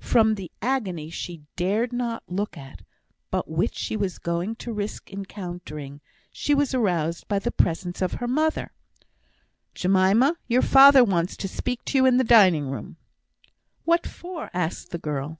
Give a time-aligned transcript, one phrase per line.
[0.00, 2.82] From the agony she dared not look at,
[3.30, 8.12] but which she was going to risk encountering, she was aroused by the presence of
[8.20, 8.72] her mother.
[9.74, 10.36] "Jemima!
[10.46, 12.98] your father wants to speak to you in the dining room."
[13.86, 15.38] "What for?" asked the girl.